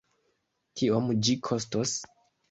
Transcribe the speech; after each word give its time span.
Kiom 0.79 1.11
ĝi 1.27 1.35
kostos? 1.49 1.93